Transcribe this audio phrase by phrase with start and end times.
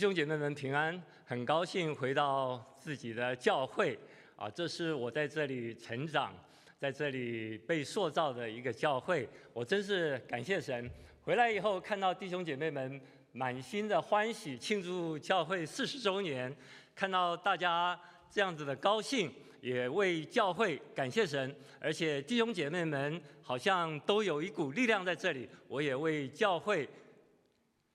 [0.00, 3.98] 兄姐妹们平安，很高兴回到自己的教会
[4.34, 4.48] 啊！
[4.48, 6.34] 这是我在这里成长，
[6.78, 10.90] 在这里被塑造的一个教会，我真是感谢神。
[11.20, 12.98] 回来以后看到弟兄姐妹们
[13.32, 16.50] 满心的欢喜，庆祝教会四十周年，
[16.94, 19.30] 看到大家这样子的高兴，
[19.60, 21.54] 也为教会感谢神。
[21.78, 26.88] 而且弟兄姐妹们好像都有一股力量在这里，我也为教会。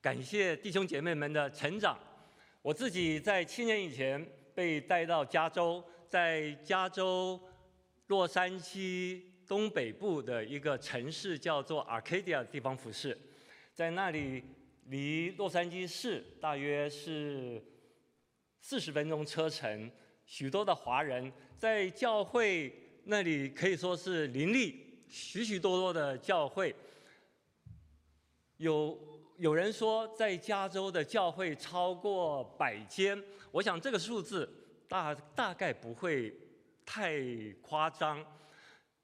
[0.05, 1.97] 感谢弟兄姐妹们的成长。
[2.61, 4.23] 我自己在七年以前
[4.53, 7.41] 被带到加州，在加州
[8.05, 13.17] 洛杉矶东北部的一个城市叫做 Arcadia 地方服饰，
[13.73, 14.43] 在那里
[14.89, 17.59] 离洛杉矶市大约是
[18.61, 19.89] 四十分钟车程。
[20.27, 22.71] 许多的华人在教会
[23.05, 26.75] 那里可以说是林立，许许多多的教会
[28.57, 28.97] 有。
[29.37, 34.49] 有人说，在加州的教会超过百间，我想这个数字
[34.87, 36.33] 大大概不会
[36.85, 37.19] 太
[37.61, 38.25] 夸张，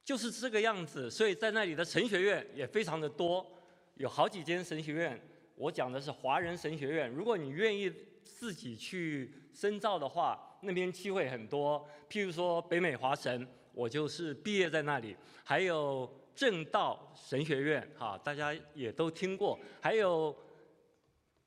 [0.05, 1.11] 就是这个样子。
[1.11, 3.45] 所以在那里的神学院也非常的多，
[3.95, 5.21] 有好几间神学院。
[5.55, 7.91] 我讲的是华人神学院，如果你愿意
[8.23, 11.85] 自己去深造的话，那边机会很多。
[12.09, 15.13] 譬如说北美华神，我就是毕业在那里，
[15.43, 16.09] 还有。
[16.41, 19.59] 正道神学院，哈，大家也都听过。
[19.79, 20.35] 还有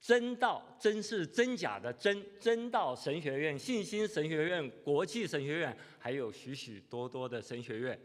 [0.01, 7.99] 真道，真是真假的真，真道神学院、信心神学院、国际神学院，还有许许多多的神学院，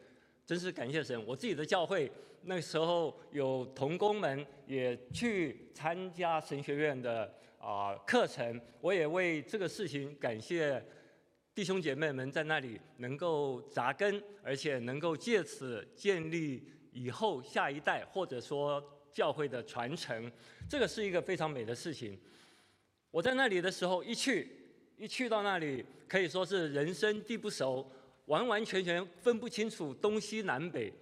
[0.48, 1.24] 真是感谢神。
[1.28, 10.84] 我自己的教会那时候有童工们也去参加神学院的啊课程，我也为这个事情感谢。
[11.56, 20.32] 弟兄姐妹们在那里能够扎根，而且能够借此建立以后下一代，或者说教会的传承，
[20.70, 22.20] 这个是一个非常美的事情。
[23.12, 24.52] 我在那里的时候，一去
[24.98, 27.90] 一去到那里，可以说是人生地不熟，
[28.26, 30.94] 完完全全分不清楚东西南北。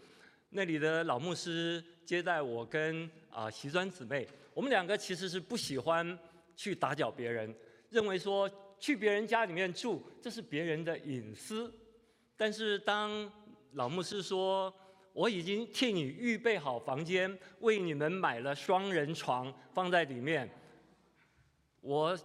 [0.50, 6.18] 那里的老牧师接待我跟啊席专姊妹，我们两个其实是不喜欢
[6.56, 7.54] 去打搅别人，
[7.90, 8.50] 认为说。
[8.80, 11.74] 去别人家里面住，这是别人的隐私。
[12.36, 13.28] 但是当
[13.72, 14.72] 老牧师说
[15.18, 20.48] ：“我已经替你预备好房间，为你们买了双人床放在里面。”
[21.82, 22.16] 我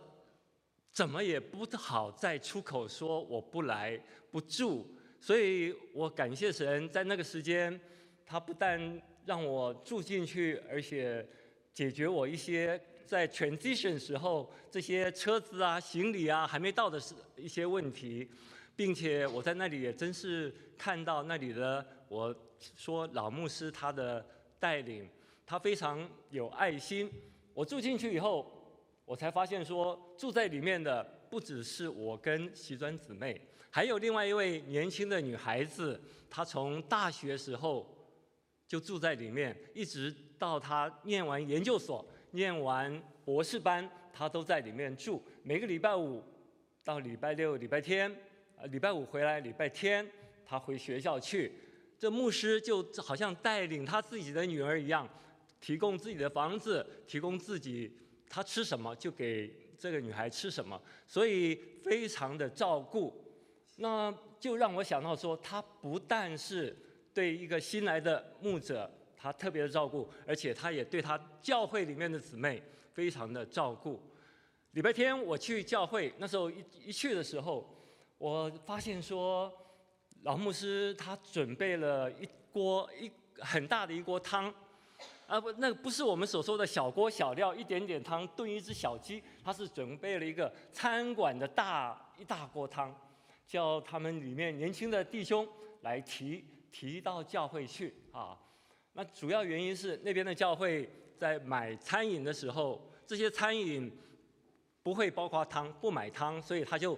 [0.93, 3.99] 怎么也不好再出口说我不来
[4.31, 4.87] 不住。
[5.19, 7.81] 所以我感谢神，在那个时间，
[8.27, 11.27] 他不但让我住进去，而且
[11.73, 12.79] 解决我一些。
[13.05, 18.27] 在 transition 时候，这些车子啊、行李啊还没到的是一些问题，
[18.75, 22.35] 并且我在那里也真是看到那里的，我
[22.77, 24.25] 说老牧师他的
[24.59, 25.09] 带领，
[25.45, 27.11] 他非常有爱心。
[27.55, 28.51] 我住进去以后，
[29.05, 33.41] 我才发现说住在里面的不只是我跟席专姊妹，
[33.71, 37.87] 还有另外一位年轻的女孩子，她从大学时候
[38.67, 42.05] 就住在里面，一直到她念完研究所。
[42.35, 45.23] 念完博士班，她都在里面住。
[45.43, 46.25] 每个礼拜五
[46.83, 48.11] 到礼拜六、礼拜天，
[48.57, 50.11] 呃，礼拜五回来，礼拜天
[50.47, 51.53] 她回学校去。
[52.03, 55.09] 这牧师就好像带领他自己的女儿一样，
[55.61, 57.97] 提供自己的房子，提供自己
[58.29, 59.49] 他吃什么就给
[59.79, 61.55] 这个女孩吃什么，所以
[61.85, 63.25] 非常的照顾。
[63.77, 66.77] 那就让我想到说，他不但是
[67.15, 68.91] 对一个新来的牧者。
[69.17, 72.61] 他特别的照顾，而且他也对他教会里面的姊妹
[72.93, 74.03] 非常的照顾。
[74.73, 77.65] 礼拜天我去教会，那时候一一去的时候，
[78.19, 79.49] 我发现说，
[80.23, 84.53] 老牧师他准备了一锅一很大的一锅汤，
[85.27, 92.95] 啊不，那不是我们所说的小锅小料，一点点汤炖一只小鸡，他是准备了一个餐馆的大一大锅汤，
[93.47, 95.47] 叫他们里面年轻的弟兄
[95.81, 98.39] 来提提到教会去啊。
[98.93, 103.91] 那主要原因是那边的教会在买餐饮的时候，这些餐饮
[104.85, 106.97] 不会包括汤，不买汤，所以他就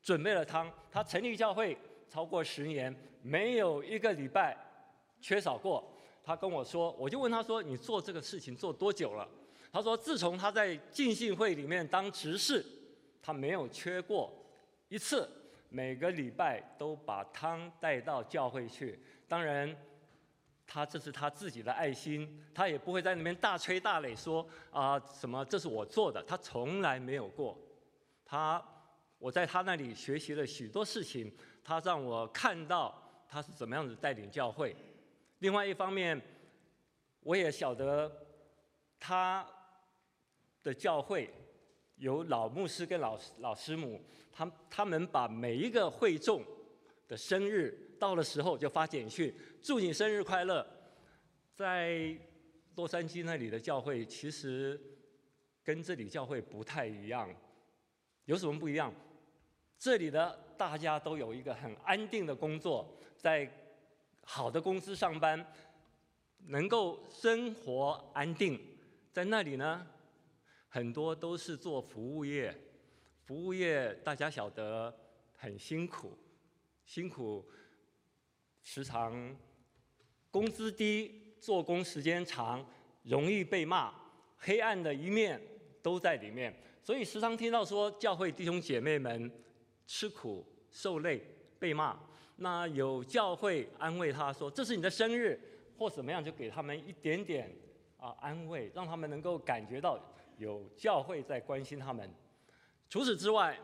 [0.00, 0.72] 准备了汤。
[0.90, 1.76] 他成立教会
[2.08, 4.56] 超过十年，没有一个礼拜
[5.20, 5.84] 缺少过。
[6.22, 9.28] 他跟我说，我就问他说：“你做这个事情做多久了？”
[9.72, 12.64] 他说：“自从他在浸信会里面当执事，
[13.22, 14.32] 他没有缺过
[14.88, 15.28] 一次，
[15.68, 18.98] 每个礼拜都把汤带到教会去。
[19.28, 19.74] 当然。”
[20.68, 27.56] 他这是他自己的爱心，他也不会在那边大吹大擂说啊什么这是我做的，他从来没有过。
[28.24, 28.60] 他
[29.20, 31.32] 我在他那里学习了许多事情，
[31.66, 32.94] 他让我看到
[33.28, 34.76] 他是怎么样子带领教会。
[35.40, 36.20] 另外一方面，
[37.18, 38.24] 我也晓得
[39.00, 39.44] 他
[40.62, 41.28] 的教会
[41.96, 44.00] 有老牧师跟老老师母，
[44.32, 46.40] 他他们把每一个会众
[47.08, 50.64] 的生日到了时候就发简讯，祝你生日快乐。
[51.52, 52.16] 在
[52.76, 54.80] 洛杉矶那里的教会其实
[55.64, 57.28] 跟这里教会不太一样，
[58.26, 58.94] 有什么不一样？
[59.76, 63.50] 这里的大家都有一个很安定的工作，在
[64.22, 65.46] 好的公司上班，
[66.46, 68.60] 能够生活安定。
[69.12, 69.86] 在那里呢，
[70.68, 72.54] 很多都是做服务业，
[73.24, 74.94] 服务业大家晓得
[75.36, 76.16] 很辛苦，
[76.84, 77.44] 辛苦，
[78.62, 79.36] 时常
[80.30, 81.22] 工资低。
[81.38, 82.66] 做工时间长，
[83.04, 83.92] 容易被骂，
[84.38, 85.40] 黑暗的一面
[85.80, 89.30] 都在里面，所以时常听到说教会弟兄姐妹们
[89.86, 91.22] 吃苦受累
[91.58, 91.98] 被骂，
[92.36, 95.40] 那有教会安慰他说这是你的生日
[95.78, 97.54] 或怎么样，就给他们一点点
[97.98, 99.98] 啊安慰，让他们能够感觉到
[100.38, 102.10] 有教会在关心他们。
[102.88, 103.58] 除此之外，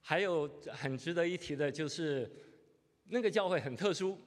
[0.00, 2.30] 还有很值得一提的就是
[3.08, 4.18] 那个教会很特殊。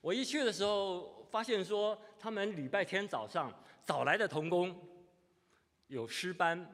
[0.00, 3.52] 我一去的时候，发现说他们礼拜天早上
[3.84, 4.74] 早来的童工，
[5.88, 6.64] 有师班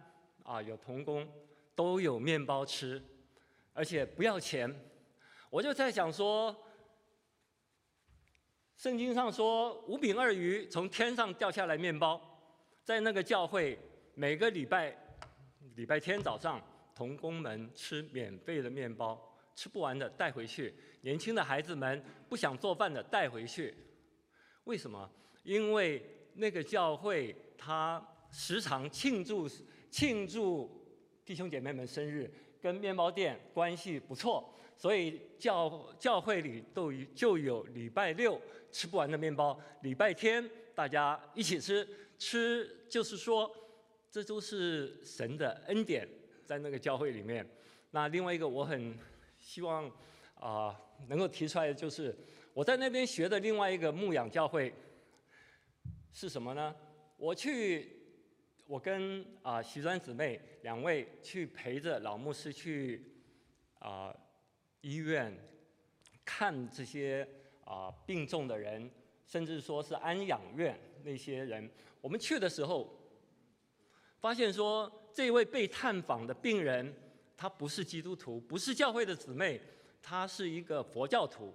[0.42, 1.26] 啊，有童工
[1.74, 3.02] 都有面包吃，
[3.72, 4.74] 而且不要钱。
[5.50, 6.54] 我就在想说，
[8.76, 12.20] 圣经上说五饼二鱼从天上掉下来面包，
[12.82, 13.78] 在那个教会
[14.14, 14.96] 每个礼拜
[15.76, 16.60] 礼拜天早上，
[16.94, 19.30] 童工们吃免费的面包。
[19.56, 23.72] 吃不完的带回去，年轻的孩子们不想做饭的带回去，
[24.64, 25.08] 为什么？
[25.44, 26.04] 因为
[26.34, 29.48] 那个教会他时常庆祝
[29.92, 30.83] 庆祝
[31.24, 32.30] 弟兄姐妹们生日，
[32.60, 38.40] 跟面包店关系不错，所以教教会里都就有礼拜六
[38.70, 41.88] 吃不完的面包，礼拜天大家一起吃，
[42.18, 43.50] 吃就是说
[44.10, 46.08] 这都是神的恩典
[46.44, 47.48] 在那个教会里面。
[47.90, 48.94] 那另外一个我很。
[49.36, 49.92] 希望
[50.36, 50.74] 啊
[51.06, 52.16] 能够提出来的就是，
[52.54, 54.72] 我在那边学的另外一个牧养教会
[56.10, 56.74] 是什么呢？
[57.18, 57.93] 我去，
[58.66, 63.04] 我跟啊徐专姊妹两位去陪着老牧师去
[63.78, 64.14] 啊
[64.80, 65.36] 医院
[66.24, 67.28] 看这些
[67.64, 68.90] 啊病重的人，
[69.26, 71.70] 甚至说是安养院那些人。
[72.00, 72.92] 我们去的时候，
[74.18, 76.94] 发现说这位被探访的病人。
[77.36, 79.60] 他不是基督徒，不是教会的姊妹，
[80.00, 81.52] 他是一个佛教徒。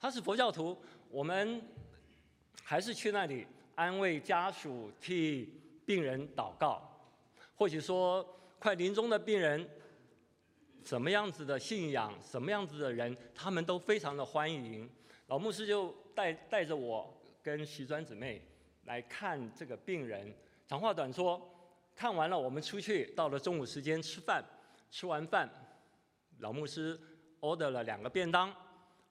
[0.00, 0.76] 他是佛教徒，
[1.08, 1.62] 我们
[2.64, 3.46] 还是去那里
[3.76, 5.59] 安慰家属，替
[5.90, 6.80] 病人祷告。
[7.56, 8.24] 或许说，
[8.60, 9.68] 快临终的病人，
[10.84, 14.88] 什么样子的信仰，什么样子的人，他们都非常的欢迎。
[15.26, 18.40] 老牧师就带带着我跟徐专姊妹
[18.84, 20.32] 来看这个病人。
[20.68, 21.44] 长话短说。
[21.96, 24.42] 看完了，我们出去到了中午时间吃饭，
[24.90, 25.50] 吃完饭，
[26.38, 26.98] 老牧师
[27.40, 28.54] order 了两个便当，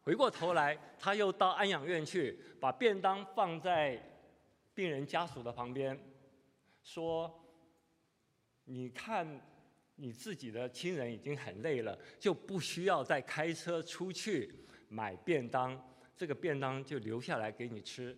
[0.02, 4.02] 回过头来，他又到安养院去，把便当放在
[4.74, 6.00] 病人家属的旁边，
[6.92, 7.32] 说
[8.66, 9.40] ：“你看
[9.96, 14.52] 你自己的亲人已经很累了，就不需要再开车出去
[14.88, 15.80] 买便当，
[16.18, 18.18] 这个便当就留下来给你吃。”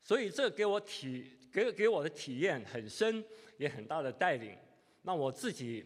[0.00, 3.24] 所以这给我体给给我的体验很深。
[3.58, 4.56] 也很大的带领。
[5.02, 5.84] 那我自己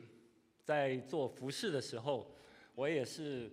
[0.64, 2.34] 在做服饰的时候，
[2.74, 3.50] 我也是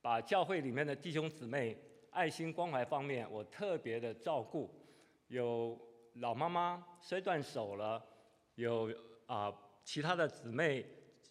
[0.00, 1.78] 把教会里面的弟兄姊妹
[2.10, 4.74] 爱心关怀方面，我特别的照顾。
[5.28, 5.78] 有
[6.20, 8.04] 老妈妈摔断手了，
[8.56, 8.92] 有
[9.26, 9.52] 啊
[9.84, 10.84] 其他的姊妹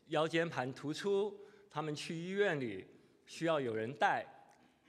[0.08, 1.38] 腰间盘突出，
[1.70, 2.86] 他们去医院里
[3.26, 4.26] 需要有人带，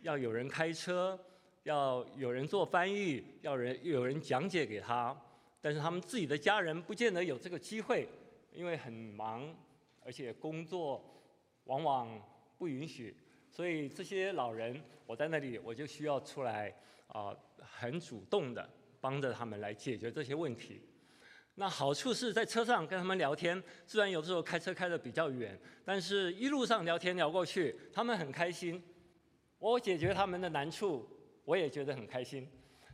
[0.02, 1.18] 要有人开车，
[1.64, 5.16] 要有人做翻译，要人有人讲解给他。
[5.60, 8.08] 但是他们自己的家人不见得有这个机会，
[8.52, 9.52] 因为很忙，
[10.04, 11.04] 而且工作
[11.64, 12.22] 往往
[12.56, 13.16] 不允许，
[13.50, 16.72] 所以这些老人，我在那里我就需要出来
[17.08, 18.70] 啊，很主动的
[19.08, 20.82] 帮着他们来解决这些问题。
[21.54, 28.82] 那好处是在车上跟他们聊天，虽然有时候开车开的比较远，但是一路上聊天聊过去，他们很开心，
[29.58, 31.08] 我解决他们的难处，
[31.46, 32.46] 我也觉得很开心。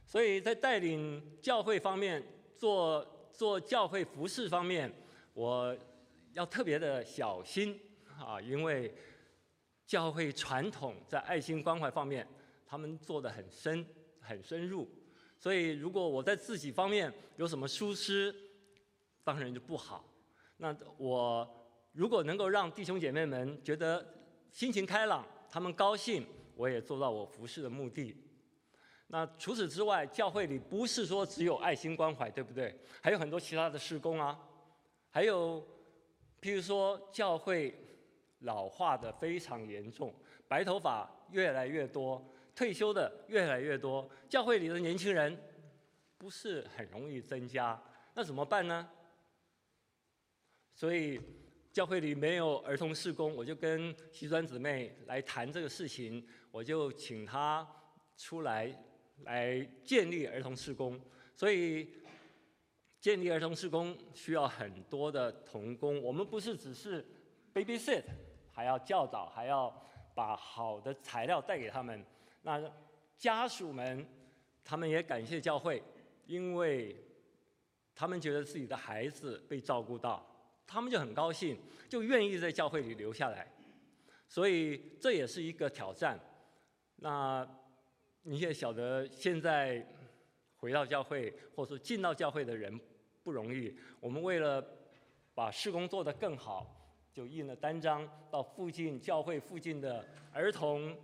[0.07, 2.23] 所以在带领教会方面。
[2.57, 4.91] 做做教会服饰方面，
[5.35, 5.77] 我
[6.33, 7.79] 要特别的小心
[8.17, 8.95] 啊，因为
[9.85, 12.27] 教会传统在爱心关怀方面，
[12.65, 13.85] 他们做的很深
[14.21, 14.89] 很深入，
[15.45, 18.35] 所以如果我在自己方面有什么疏失，
[19.23, 20.03] 当然就不好。
[20.57, 21.47] 那我
[21.93, 24.03] 如果能够让弟兄姐妹们觉得
[24.53, 28.17] 心情开朗，他们高兴，我也做到我服侍的目的。
[29.09, 32.75] 那除此之外，教会里不是说只有爱心关怀，对不对？
[33.03, 34.41] 还有很多其他的事工啊，
[35.11, 35.61] 还有，
[36.41, 37.79] 譬如说教会
[38.39, 40.11] 老化的非常严重，
[40.49, 45.37] 白头发越来越多，退休的越来越多，教会里的年轻人
[46.17, 47.83] 不是很容易增加，
[48.15, 48.89] 那怎么办呢？
[50.75, 51.21] 所以
[51.73, 57.67] 教会里没有儿童事工，我就跟西专姊妹来谈这个事情，我就请她
[58.17, 58.75] 出来。
[59.19, 61.01] 来建立儿童事工，
[61.37, 61.89] 所以
[63.01, 66.03] 建立儿童事工需要很多的童工。
[66.03, 67.07] 我们不是只是
[67.55, 68.03] babysit，
[68.51, 69.73] 还要教导，还要
[70.17, 72.05] 把好的材料带给他们。
[72.45, 72.63] 那
[73.19, 74.07] 家属们，
[74.63, 75.83] 他们也感谢教会，
[76.27, 76.97] 因为
[77.93, 80.25] 他们觉得自己的孩子被照顾到，
[80.65, 81.59] 他们就很高兴，
[81.89, 83.53] 就愿意在教会里留下来。
[84.29, 86.17] 所以这也是一个挑战。
[86.95, 87.45] 那。
[88.27, 89.87] 你也晓得，现在
[90.57, 92.81] 回到教会，或者说进到教会的人
[93.23, 93.77] 不容易。
[94.01, 94.67] 我们为了
[95.35, 96.75] 把施工做得更好，
[97.13, 100.97] 就印了单张到附近教会附近的儿童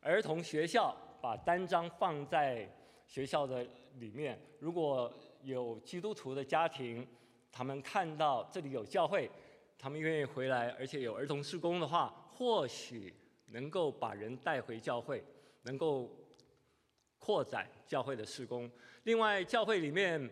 [0.00, 2.68] 儿童学校，把单张放在
[3.06, 3.66] 学校的
[3.98, 4.40] 里面。
[4.58, 5.12] 如果
[5.42, 7.06] 有基督徒的家庭，
[7.50, 9.30] 他们看到这里有教会，
[9.78, 13.14] 他们愿意回来，而且有儿童施工的话，或许
[13.46, 15.22] 能够把人带回教会，
[15.62, 16.10] 能够。
[17.20, 18.70] 扩展教会的施工。
[19.02, 20.30] 另外，教会里面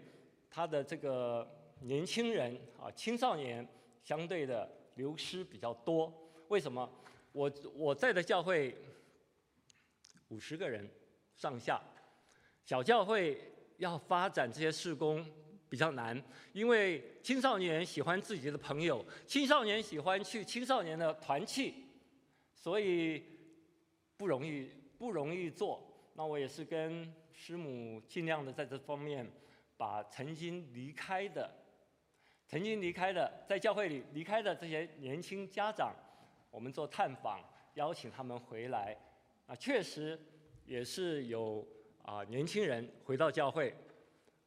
[0.49, 1.47] 他的这个
[1.81, 3.67] 年轻人啊，青少年
[4.03, 6.11] 相对的流失比较多。
[6.49, 6.89] 为什么？
[7.33, 8.75] 我我在的教会
[10.29, 10.89] 五十个人
[11.35, 11.81] 上下，
[12.65, 13.41] 小教会
[13.79, 15.25] 要发展这些事工
[15.69, 16.21] 比较难，
[16.53, 21.75] 因为青少年喜欢自己的朋友，青少年喜欢去青少年的团契，
[22.55, 23.23] 所以
[24.17, 25.83] 不容易不容易做。
[26.15, 29.31] 那我也是跟师母尽量的在这方面，
[29.77, 31.49] 把曾经离开的、
[32.47, 35.95] 曾经离开的在教会里离开的这些年轻家长，
[36.51, 37.41] 我们做探访，
[37.75, 38.97] 邀请他们回来。
[39.47, 40.19] 啊，确实
[40.65, 41.67] 也是有
[42.03, 43.75] 啊年轻人回到教会。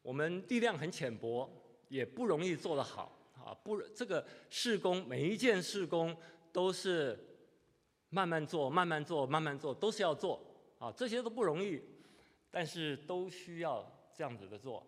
[0.01, 1.49] 我们力量很浅薄，
[1.87, 3.53] 也不容易做得好啊。
[3.63, 6.15] 不，这个事工每一件事工
[6.51, 7.17] 都是
[8.09, 10.41] 慢慢做、慢慢做、慢慢做，都是要做。
[10.79, 11.81] 啊，这些都不容易，
[12.49, 14.85] 但是都需要这样子的做。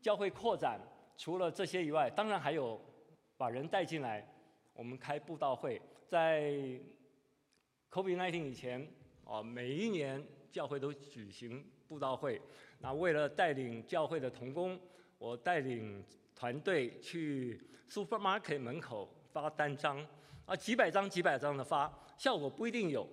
[0.00, 0.80] 教会扩展，
[1.16, 2.80] 除了这些以外，当然还有
[3.36, 4.28] 把人带进来。
[4.72, 6.52] 我们开布道会，在
[7.90, 8.88] COVID-19 以前，
[9.24, 12.40] 啊，每一年教会都举行布道会。
[12.78, 14.78] 那为了带领教会的童工，
[15.18, 16.04] 我带领
[16.34, 20.06] 团队去 supermarket 门口发单张，
[20.44, 23.08] 啊，几百张、几百张的发，效果不一定有。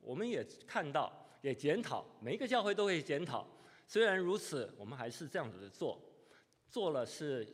[0.00, 1.12] 我们也看到。
[1.42, 3.46] 也检讨，每一个教会都会检讨。
[3.86, 6.02] 虽然如此，我们还是这样子的做，
[6.68, 7.46] 做了是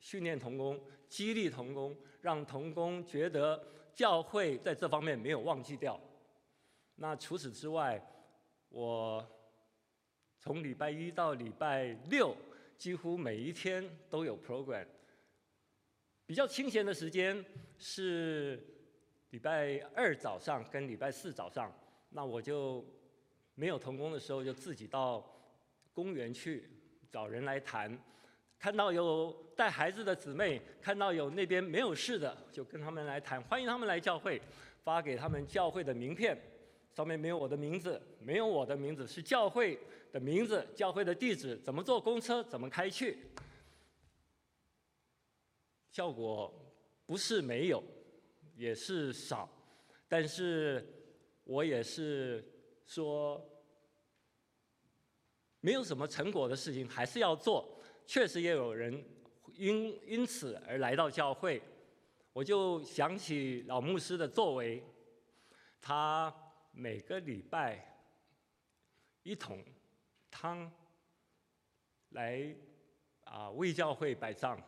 [0.00, 3.62] 训练童工、激励童工，让童工觉得
[3.94, 6.00] 教会在这方面没有忘记掉。
[6.96, 8.02] 那除此之外，
[8.68, 9.26] 我
[10.38, 12.36] 从礼拜一到礼拜六，
[12.76, 14.86] 几乎每一天都有 program。
[16.26, 17.44] 比较清闲的时间
[17.78, 18.60] 是
[19.30, 21.72] 礼拜二早上跟礼拜四早上，
[22.10, 22.84] 那我就。
[23.58, 25.24] 没有童工的时候，就自己到
[25.94, 26.68] 公园去
[27.10, 27.98] 找人来谈。
[28.58, 34.38] 看到有带孩子的姊妹，看到有那边没有事的，就跟他们来谈，欢迎他们来教会，
[34.84, 36.38] 发给他们教会的名片，
[36.96, 39.78] 上面没有我的名字，没有我的名字，是教会
[40.10, 43.18] 的名字、教会的地址，怎么坐公车，怎么开去。
[45.92, 46.50] 效果
[47.04, 47.84] 不是没有，
[48.56, 49.46] 也是少，
[50.08, 50.84] 但是
[51.44, 52.52] 我也是。
[52.88, 53.44] 说
[55.58, 57.68] 没有什么成果的事情还是要做，
[58.06, 59.04] 确实也有人
[59.56, 61.60] 因因此而来到教会。
[62.32, 64.80] 我就想起老牧师的作为，
[65.80, 66.32] 他
[66.78, 67.82] 每个礼拜
[69.22, 69.64] 一桶
[70.30, 70.70] 汤
[72.10, 72.54] 来
[73.24, 74.62] 啊为教会摆账，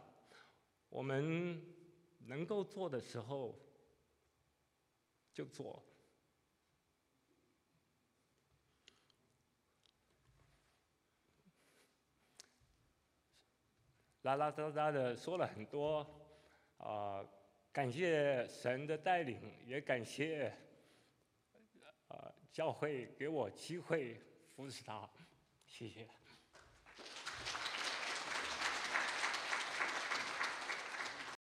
[0.88, 1.62] 我们
[2.20, 3.54] 能够做的时候
[5.34, 5.84] 就做。
[14.22, 16.06] 啦啦哒哒的说了很多，
[16.78, 17.22] 啊，
[17.70, 20.50] 感谢神的带领，也感谢
[22.58, 24.20] 教会给我机会
[24.56, 25.08] 扶持他，
[25.64, 26.08] 谢谢。